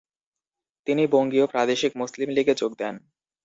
তিনি 0.87 1.03
বঙ্গীয় 1.07 1.45
প্রাদেশিক 1.47 1.91
মুসলিম 1.95 2.29
লীগে 2.29 2.53
যোগ 2.55 2.71
দেন। 2.77 2.95